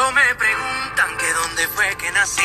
[0.00, 2.40] Cuando me preguntan que dónde fue que nací,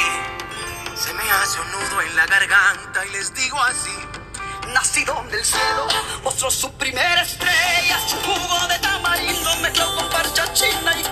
[0.93, 3.97] se me hace un nudo en la garganta y les digo así.
[4.73, 5.87] Nacido del cielo,
[6.21, 11.03] mostró su primera estrella, su jugo de tamarindo mezclado con parcha china y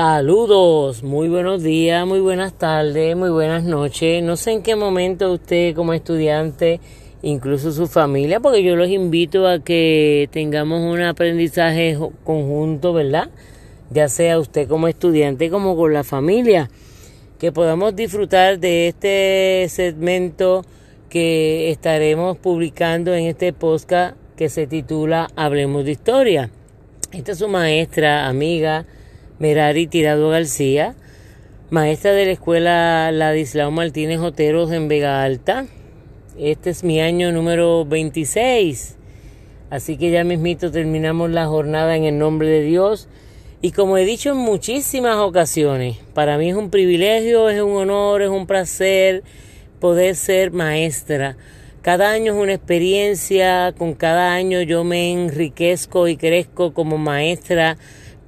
[0.00, 4.22] Saludos, muy buenos días, muy buenas tardes, muy buenas noches.
[4.22, 6.80] No sé en qué momento usted como estudiante,
[7.20, 13.30] incluso su familia, porque yo los invito a que tengamos un aprendizaje conjunto, ¿verdad?
[13.90, 16.70] Ya sea usted como estudiante como con la familia,
[17.40, 20.64] que podamos disfrutar de este segmento
[21.08, 26.50] que estaremos publicando en este podcast que se titula Hablemos de Historia.
[27.10, 28.86] Esta es su maestra, amiga,
[29.38, 30.96] Merari Tirado García,
[31.70, 35.66] maestra de la escuela Ladislao Martínez Oteros en Vega Alta.
[36.36, 38.96] Este es mi año número 26.
[39.70, 43.08] Así que ya mismito terminamos la jornada en el nombre de Dios.
[43.62, 48.22] Y como he dicho en muchísimas ocasiones, para mí es un privilegio, es un honor,
[48.22, 49.22] es un placer
[49.78, 51.36] poder ser maestra.
[51.82, 57.78] Cada año es una experiencia, con cada año yo me enriquezco y crezco como maestra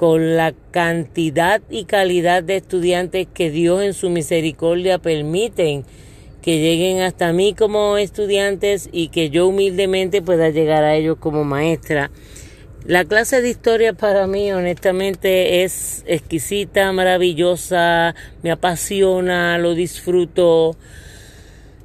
[0.00, 5.84] con la cantidad y calidad de estudiantes que Dios en su misericordia permiten
[6.40, 11.44] que lleguen hasta mí como estudiantes y que yo humildemente pueda llegar a ellos como
[11.44, 12.10] maestra.
[12.86, 20.78] La clase de historia para mí honestamente es exquisita, maravillosa, me apasiona, lo disfruto.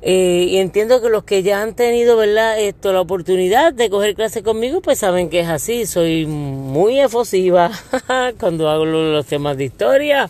[0.07, 2.59] Eh, y entiendo que los que ya han tenido, ¿verdad?
[2.59, 5.87] Esto, la oportunidad de coger clase conmigo, pues saben que es así.
[5.87, 7.71] Soy muy efusiva
[8.39, 10.29] cuando hago lo- los temas de historia.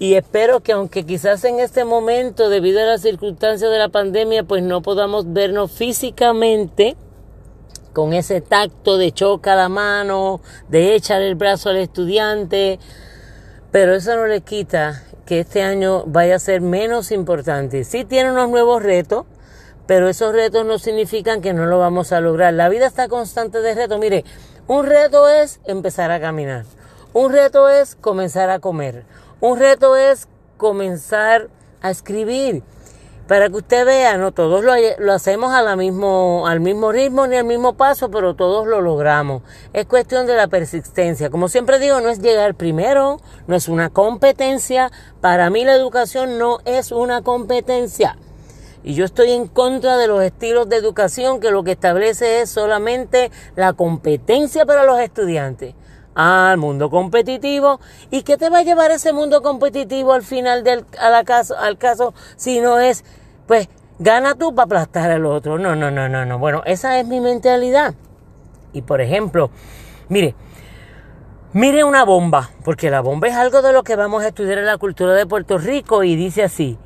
[0.00, 4.42] Y espero que aunque quizás en este momento, debido a las circunstancias de la pandemia,
[4.42, 6.96] pues no podamos vernos físicamente
[7.92, 12.78] con ese tacto de choca la mano, de echar el brazo al estudiante,
[13.70, 17.84] pero eso no le quita que este año vaya a ser menos importante.
[17.84, 19.26] Sí tiene unos nuevos retos,
[19.86, 22.54] pero esos retos no significan que no lo vamos a lograr.
[22.54, 24.00] La vida está constante de retos.
[24.00, 24.24] Mire,
[24.68, 26.64] un reto es empezar a caminar.
[27.12, 29.04] Un reto es comenzar a comer.
[29.42, 31.50] Un reto es comenzar
[31.82, 32.62] a escribir.
[33.28, 37.36] Para que usted vea, no todos lo, lo hacemos a mismo, al mismo ritmo ni
[37.36, 39.42] al mismo paso, pero todos lo logramos.
[39.74, 41.28] Es cuestión de la persistencia.
[41.28, 44.90] Como siempre digo, no es llegar primero, no es una competencia.
[45.20, 48.16] Para mí la educación no es una competencia.
[48.82, 52.48] Y yo estoy en contra de los estilos de educación que lo que establece es
[52.48, 55.74] solamente la competencia para los estudiantes.
[56.14, 57.78] Al mundo competitivo.
[58.10, 61.56] ¿Y qué te va a llevar ese mundo competitivo al final del a la caso,
[61.58, 63.04] al caso si no es,
[63.48, 65.58] pues, gana tú para aplastar al otro?
[65.58, 66.38] No, no, no, no, no.
[66.38, 67.94] Bueno, esa es mi mentalidad.
[68.72, 69.50] Y por ejemplo,
[70.08, 70.36] mire,
[71.52, 74.66] mire una bomba, porque la bomba es algo de lo que vamos a estudiar en
[74.66, 76.78] la cultura de Puerto Rico y dice así.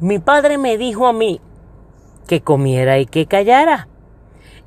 [0.00, 1.40] Mi padre me dijo a mí
[2.26, 3.88] que comiera y que callara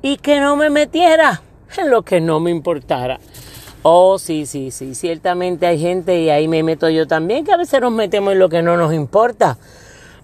[0.02, 1.42] y que no me metiera
[1.76, 3.20] en lo que no me importara.
[3.82, 7.56] Oh, sí, sí, sí, ciertamente hay gente y ahí me meto yo también que a
[7.56, 9.56] veces nos metemos en lo que no nos importa.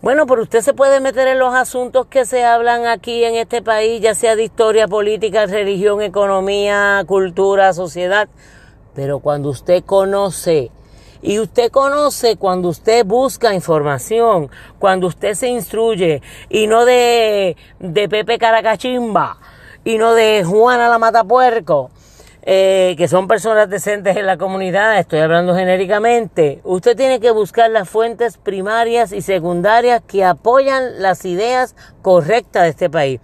[0.06, 3.60] Bueno, pero usted se puede meter en los asuntos que se hablan aquí en este
[3.60, 8.28] país, ya sea de historia, política, religión, economía, cultura, sociedad,
[8.94, 10.70] pero cuando usted conoce
[11.22, 18.08] y usted conoce cuando usted busca información, cuando usted se instruye y no de, de
[18.08, 19.38] Pepe Caracachimba
[19.82, 21.90] y no de Juana la Matapuerco,
[22.48, 26.60] eh, que son personas decentes en la comunidad, estoy hablando genéricamente.
[26.62, 32.68] Usted tiene que buscar las fuentes primarias y secundarias que apoyan las ideas correctas de
[32.68, 33.20] este país.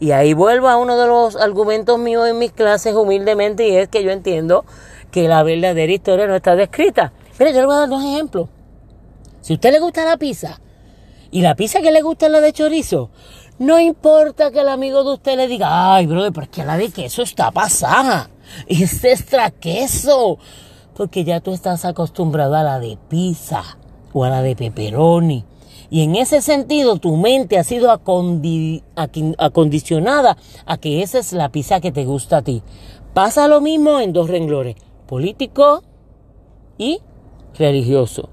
[0.00, 3.88] Y ahí vuelvo a uno de los argumentos míos en mis clases humildemente y es
[3.88, 4.64] que yo entiendo
[5.12, 7.12] que la verdadera historia no está descrita.
[7.38, 8.48] Mire, yo le voy a dar dos ejemplos.
[9.40, 10.60] Si a usted le gusta la pizza
[11.30, 13.10] y la pizza que le gusta es la de chorizo,
[13.60, 16.76] no importa que el amigo de usted le diga, ay, brother, pero es que la
[16.76, 18.30] de queso está pasada.
[18.68, 20.38] Y es extra queso.
[20.96, 23.62] Porque ya tú estás acostumbrado a la de pizza
[24.12, 25.44] o a la de pepperoni.
[25.90, 28.82] Y en ese sentido, tu mente ha sido acondi-
[29.38, 30.36] acondicionada
[30.66, 32.62] a que esa es la pizza que te gusta a ti.
[33.12, 34.76] Pasa lo mismo en dos renglones.
[35.06, 35.82] político
[36.78, 37.00] y
[37.58, 38.30] religioso.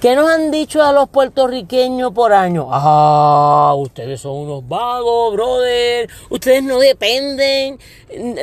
[0.00, 2.68] ¿Qué nos han dicho a los puertorriqueños por año?
[2.70, 6.08] Ah, ustedes son unos vagos, brother.
[6.30, 7.80] Ustedes no dependen.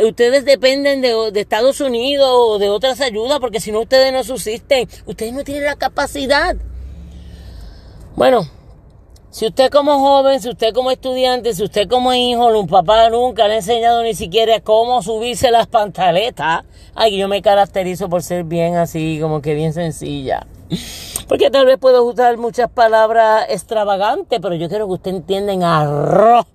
[0.05, 4.25] Ustedes dependen de, de, Estados Unidos o de otras ayudas porque si no ustedes no
[4.25, 4.89] subsisten.
[5.05, 6.57] Ustedes no tienen la capacidad.
[8.17, 8.49] Bueno,
[9.29, 13.47] si usted como joven, si usted como estudiante, si usted como hijo, un papá nunca
[13.47, 16.65] le ha enseñado ni siquiera cómo subirse las pantaletas,
[16.95, 20.47] ay, yo me caracterizo por ser bien así, como que bien sencilla.
[21.27, 25.63] Porque tal vez puedo usar muchas palabras extravagantes, pero yo quiero que usted entienda en
[25.63, 26.45] arroz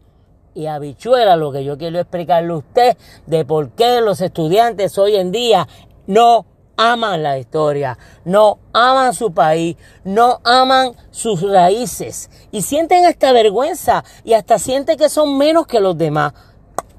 [0.54, 2.96] y habichuela lo que yo quiero explicarle a usted
[3.26, 5.68] de por qué los estudiantes hoy en día
[6.06, 6.44] no
[6.76, 14.02] aman la historia, no aman su país, no aman sus raíces y sienten hasta vergüenza
[14.24, 16.32] y hasta sienten que son menos que los demás.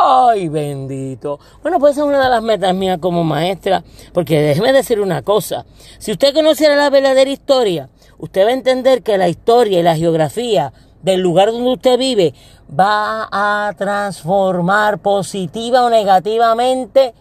[0.03, 1.39] Ay, bendito.
[1.61, 3.83] Bueno, pues es una de las metas mías como maestra,
[4.13, 5.63] porque déjeme decir una cosa.
[5.99, 7.87] Si usted conociera la verdadera historia,
[8.17, 12.33] usted va a entender que la historia y la geografía del lugar donde usted vive
[12.67, 17.13] va a transformar positiva o negativamente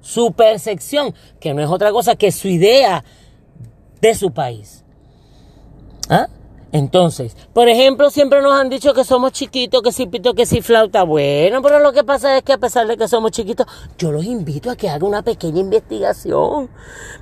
[0.00, 3.02] su percepción, que no es otra cosa que su idea
[4.00, 4.84] de su país.
[6.08, 6.28] ¿Ah?
[6.72, 10.62] Entonces, por ejemplo, siempre nos han dicho que somos chiquitos, que si pito, que si
[10.62, 11.02] flauta.
[11.02, 13.66] Bueno, pero lo que pasa es que a pesar de que somos chiquitos,
[13.98, 16.70] yo los invito a que haga una pequeña investigación.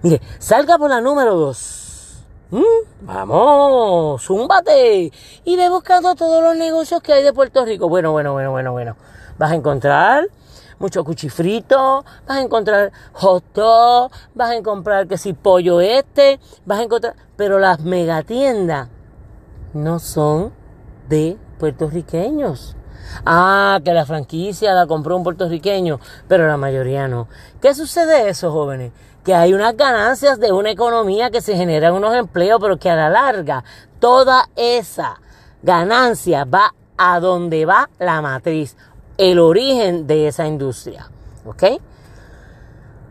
[0.03, 2.25] Mire, salga por la número dos.
[2.51, 2.63] ¿Mm?
[3.03, 5.13] Vamos, zúmbate.
[5.45, 7.89] Y ve buscando todos los negocios que hay de Puerto Rico.
[7.89, 8.97] Bueno, bueno, bueno, bueno, bueno.
[9.39, 10.29] Vas a encontrar
[10.79, 16.81] mucho cuchifrito, vas a encontrar hot dog, vas a encontrar que si pollo este, vas
[16.81, 18.89] a encontrar, pero las megatiendas
[19.73, 20.53] no son
[21.09, 22.77] de puertorriqueños.
[23.25, 27.29] Ah, que la franquicia la compró un puertorriqueño, pero la mayoría no.
[27.61, 28.93] ¿Qué sucede eso, jóvenes?
[29.25, 32.97] Que hay unas ganancias de una economía que se generan unos empleos, pero que a
[32.97, 33.65] la larga
[33.99, 35.21] toda esa
[35.63, 38.77] ganancia va a donde va la matriz,
[39.17, 41.11] el origen de esa industria.
[41.47, 41.65] ¿Ok?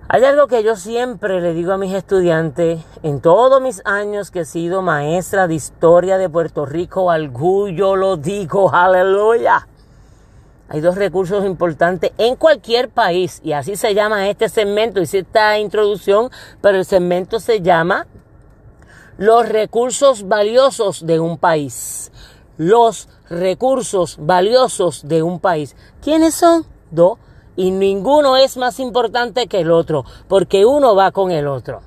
[0.09, 4.41] Hay algo que yo siempre le digo a mis estudiantes en todos mis años que
[4.41, 9.67] he sido maestra de historia de Puerto Rico, orgullo lo digo, aleluya.
[10.69, 15.59] Hay dos recursos importantes en cualquier país y así se llama este segmento, hice esta
[15.59, 16.29] introducción,
[16.61, 18.07] pero el segmento se llama
[19.17, 22.13] los recursos valiosos de un país.
[22.55, 25.75] Los recursos valiosos de un país.
[26.01, 26.65] ¿Quiénes son?
[26.91, 27.17] Dos
[27.57, 31.81] y ninguno es más importante que el otro, porque uno va con el otro.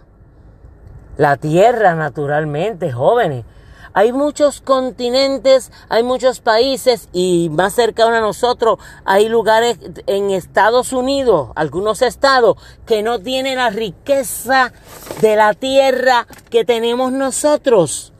[1.17, 3.45] La tierra, naturalmente, jóvenes.
[3.93, 10.93] Hay muchos continentes, hay muchos países y más cerca a nosotros hay lugares en Estados
[10.93, 12.57] Unidos, algunos estados,
[12.87, 14.73] que no tienen la riqueza
[15.21, 18.13] de la tierra que tenemos nosotros,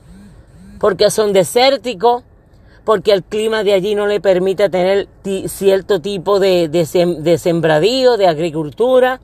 [0.81, 2.25] porque son desérticos,
[2.91, 5.07] porque el clima de allí no le permite tener
[5.47, 9.21] cierto tipo de, de, sembradío, de agricultura.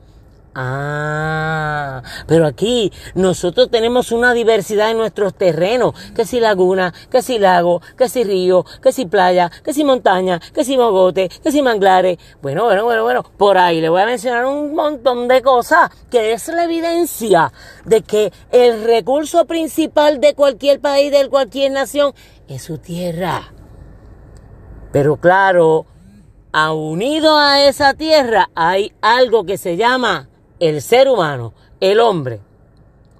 [0.55, 7.39] Ah, pero aquí nosotros tenemos una diversidad en nuestros terrenos, que si laguna, que si
[7.39, 11.61] lago, que si río, que si playa, que si montaña, que si mogote, que si
[11.61, 12.19] manglares.
[12.41, 16.31] Bueno, bueno, bueno, bueno, por ahí le voy a mencionar un montón de cosas que
[16.31, 17.51] es la evidencia
[17.83, 22.13] de que el recurso principal de cualquier país, de cualquier nación,
[22.47, 23.56] es su tierra.
[24.97, 25.85] Pero claro,
[26.73, 30.27] unido a esa tierra hay algo que se llama
[30.59, 32.39] el ser humano, el hombre.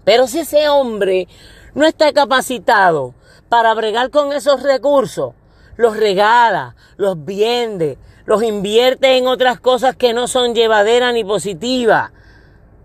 [0.03, 1.27] Pero si ese hombre
[1.75, 3.13] no está capacitado
[3.47, 5.35] para bregar con esos recursos,
[5.75, 12.09] los regala, los vende, los invierte en otras cosas que no son llevaderas ni positivas,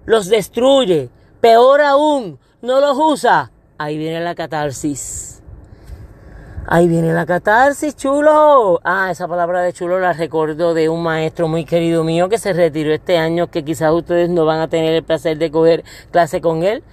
[0.04, 1.08] los destruye,
[1.40, 5.41] peor aún, no los usa, ahí viene la catarsis.
[6.66, 8.81] Ahí viene la catarsis, chulo.
[8.85, 12.52] Ah, esa palabra de chulo la recuerdo de un maestro muy querido mío que se
[12.52, 16.40] retiró este año, que quizás ustedes no van a tener el placer de coger clase
[16.40, 16.85] con él,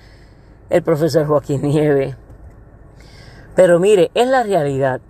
[0.71, 2.15] el profesor Joaquín Nieve.
[3.55, 5.01] Pero mire, es la realidad,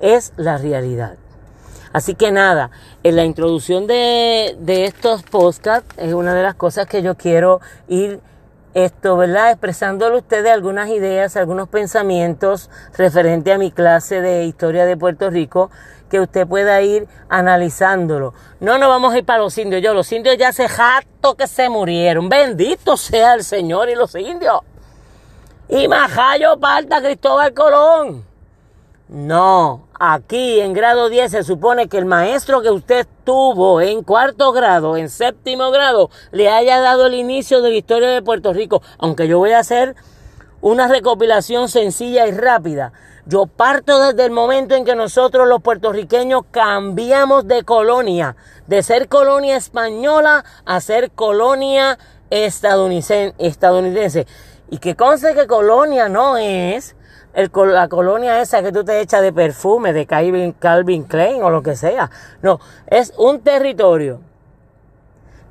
[0.00, 1.16] es la realidad.
[1.94, 2.70] Así que nada,
[3.04, 7.60] en la introducción de, de estos podcasts es una de las cosas que yo quiero
[7.88, 8.20] ir
[8.74, 9.52] esto, ¿verdad?
[9.52, 15.30] Expresándole a ustedes algunas ideas, algunos pensamientos referente a mi clase de historia de Puerto
[15.30, 15.70] Rico,
[16.10, 18.34] que usted pueda ir analizándolo.
[18.60, 21.46] No nos vamos a ir para los indios, yo, los indios ya hace jato que
[21.46, 22.28] se murieron.
[22.28, 24.60] Bendito sea el Señor y los indios.
[25.68, 28.24] Y Majayo Parta Cristóbal Colón.
[29.08, 34.52] No, aquí en grado 10 se supone que el maestro que usted tuvo en cuarto
[34.52, 38.82] grado, en séptimo grado, le haya dado el inicio de la historia de Puerto Rico.
[38.98, 39.94] Aunque yo voy a hacer
[40.60, 42.92] una recopilación sencilla y rápida.
[43.26, 48.36] Yo parto desde el momento en que nosotros los puertorriqueños cambiamos de colonia,
[48.66, 51.98] de ser colonia española a ser colonia
[52.30, 54.26] estadounidense.
[54.70, 56.96] Y que conste que colonia no es
[57.34, 61.62] la colonia esa que tú te echas de perfume, de Calvin, Calvin Klein o lo
[61.62, 62.10] que sea.
[62.42, 64.20] No, es un territorio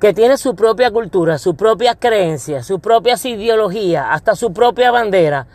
[0.00, 5.46] que tiene su propia cultura, su propia creencia, sus propias ideologías, hasta su propia bandera,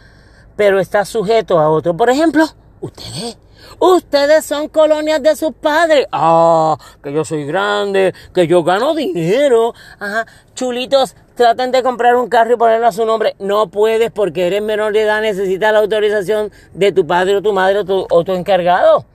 [0.56, 1.96] pero está sujeto a otro.
[1.96, 2.46] Por ejemplo,
[2.82, 3.38] ustedes.
[3.82, 6.06] Ustedes son colonias de sus padres.
[6.12, 9.74] Ah, que yo soy grande, que yo gano dinero.
[10.00, 13.34] Ajá, chulitos, traten de comprar un carro y ponerlo a su nombre.
[13.40, 17.54] No puedes porque eres menor de edad, necesitas la autorización de tu padre o tu
[17.54, 19.06] madre o tu, o tu encargado.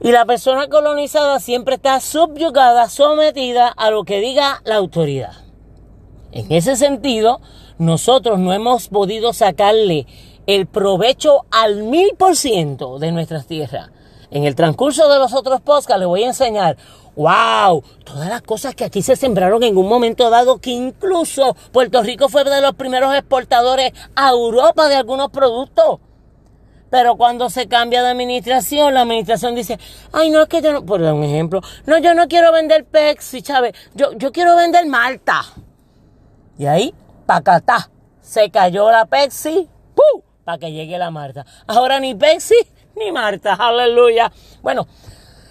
[0.00, 5.34] Y la persona colonizada siempre está subyugada, sometida a lo que diga la autoridad.
[6.32, 7.40] En ese sentido,
[7.78, 10.04] nosotros no hemos podido sacarle
[10.48, 13.90] el provecho al mil por ciento de nuestras tierras.
[14.32, 16.76] En el transcurso de los otros podcasts les voy a enseñar,
[17.18, 22.00] wow, todas las cosas que aquí se sembraron en un momento dado, que incluso Puerto
[22.04, 25.98] Rico fue de los primeros exportadores a Europa de algunos productos.
[26.90, 29.80] Pero cuando se cambia de administración, la administración dice,
[30.12, 32.84] ay, no, es que yo no, por dar un ejemplo, no, yo no quiero vender
[32.84, 35.42] Pepsi, Chávez, yo, yo quiero vender Malta.
[36.56, 36.94] Y ahí,
[37.26, 40.22] pacatá, se cayó la Pepsi, ¡pum!
[40.44, 41.44] Para que llegue la Marta.
[41.66, 42.54] Ahora ni Pepsi
[42.94, 44.32] ni Marta, aleluya.
[44.62, 44.86] Bueno,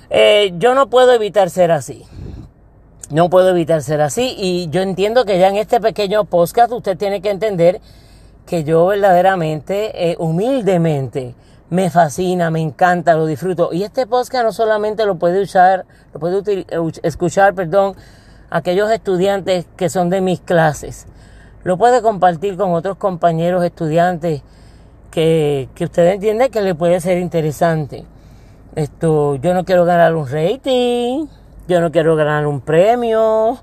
[0.10, 2.06] eh, yo no puedo evitar ser así.
[3.10, 4.36] No puedo evitar ser así.
[4.38, 7.82] Y yo entiendo que ya en este pequeño podcast usted tiene que entender
[8.46, 11.36] que yo verdaderamente, eh, humildemente,
[11.70, 13.74] me fascina, me encanta, lo disfruto.
[13.74, 16.66] Y este podcast no solamente lo puede usar, lo puede
[17.04, 17.96] escuchar, perdón,
[18.50, 21.08] aquellos estudiantes que son de mis clases.
[21.64, 24.42] Lo puede compartir con otros compañeros estudiantes
[25.12, 28.06] que, que usted entiende que le puede ser interesante.
[28.77, 31.25] Esto, yo no quiero ganar un rating,
[31.67, 33.57] yo no quiero ganar un premio,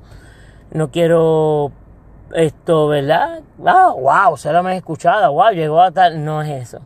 [0.72, 1.70] no quiero
[2.34, 3.42] esto, ¿verdad?
[3.58, 6.24] Wow, wow, se la me escuchado, wow, llegó a tal.
[6.24, 6.80] No es eso.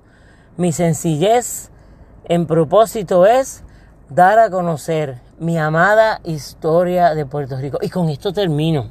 [0.58, 1.70] Mi sencillez
[2.24, 3.64] en propósito es
[4.10, 7.78] dar a conocer mi amada historia de Puerto Rico.
[7.80, 8.90] Y con esto termino.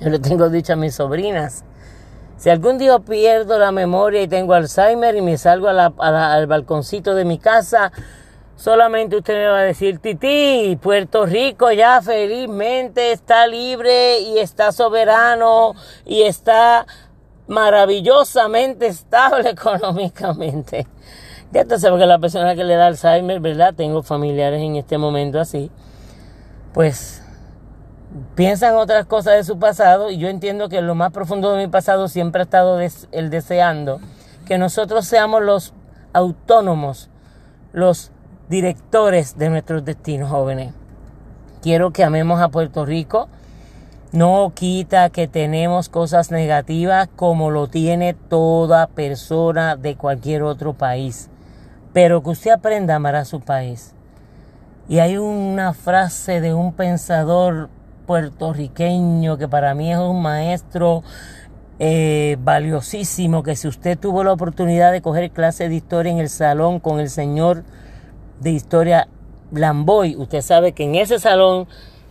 [0.00, 1.64] Yo le tengo dicho a mis sobrinas.
[2.36, 7.24] Si algún día pierdo la memoria y tengo Alzheimer y me salgo al balconcito de
[7.24, 7.92] mi casa,
[8.56, 14.72] Solamente usted me va a decir, Titi, Puerto Rico ya felizmente está libre y está
[14.72, 16.86] soberano y está
[17.46, 20.86] maravillosamente estable económicamente.
[21.52, 23.74] Ya usted sabe que la persona que le da Alzheimer, ¿verdad?
[23.74, 25.70] Tengo familiares en este momento así.
[26.72, 27.22] Pues
[28.34, 31.68] piensan otras cosas de su pasado y yo entiendo que lo más profundo de mi
[31.68, 34.00] pasado siempre ha estado el deseando
[34.44, 35.72] que nosotros seamos los
[36.12, 37.08] autónomos,
[37.72, 38.12] los
[38.48, 40.74] directores de nuestros destinos jóvenes.
[41.62, 43.28] Quiero que amemos a Puerto Rico.
[44.12, 51.30] No quita que tenemos cosas negativas como lo tiene toda persona de cualquier otro país.
[51.92, 53.94] Pero que usted aprenda a amar a su país.
[54.88, 57.70] Y hay una frase de un pensador
[58.06, 61.02] puertorriqueño que para mí es un maestro
[61.78, 66.28] eh, valiosísimo, que si usted tuvo la oportunidad de coger clase de historia en el
[66.28, 67.64] salón con el señor
[68.40, 69.08] de historia
[69.52, 70.16] Lamboy.
[70.16, 71.66] Usted sabe que en ese salón,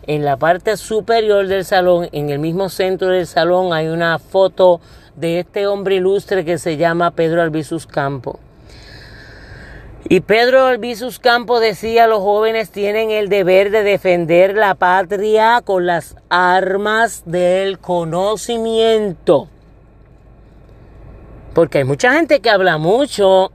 [0.08, 4.82] en la parte superior del salón, en el mismo centro del salón, hay una foto
[5.16, 8.40] de este hombre ilustre que se llama Pedro Albizus Campo.
[10.10, 15.86] Y Pedro Albizus Campo decía, los jóvenes tienen el deber de defender la patria con
[15.86, 19.48] las armas del conocimiento.
[21.54, 23.52] Porque hay mucha gente que habla mucho,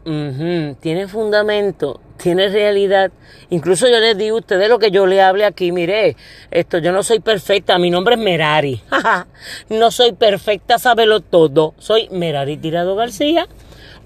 [0.80, 3.10] tiene fundamento, tiene realidad.
[3.50, 6.16] Incluso yo les digo a ustedes lo que yo le hable aquí, mire,
[6.50, 8.82] esto yo no soy perfecta, mi nombre es Merari.
[9.70, 11.74] no soy perfecta, sábelo todo.
[11.78, 13.46] Soy Merari Tirado García.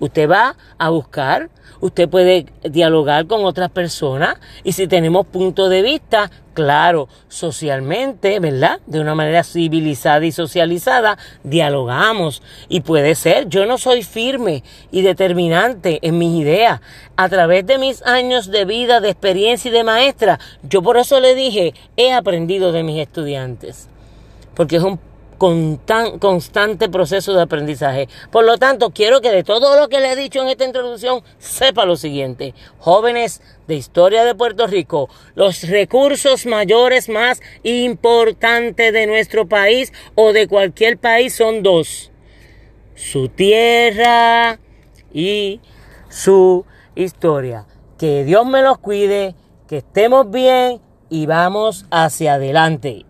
[0.00, 1.50] Usted va a buscar
[1.82, 8.78] usted puede dialogar con otras personas y si tenemos punto de vista, claro, socialmente, ¿verdad?
[8.86, 12.40] De una manera civilizada y socializada, dialogamos.
[12.68, 16.80] Y puede ser, yo no soy firme y determinante en mis ideas.
[17.16, 21.18] A través de mis años de vida, de experiencia y de maestra, yo por eso
[21.18, 23.88] le dije, he aprendido de mis estudiantes.
[24.54, 25.00] Porque es un
[25.42, 28.08] constan- constante proceso de aprendizaje.
[28.30, 31.24] Por lo tanto, quiero que de todo lo que le he dicho en esta introducción,
[31.38, 32.54] sepa lo siguiente.
[32.78, 40.32] Jóvenes de historia de Puerto Rico, los recursos mayores más importantes de nuestro país o
[40.32, 42.12] de cualquier país son dos.
[42.94, 44.60] Su tierra
[45.12, 45.60] y
[46.08, 47.66] su historia.
[47.98, 49.34] Que Dios me los cuide,
[49.66, 50.80] que estemos bien
[51.10, 53.06] y vamos hacia adelante.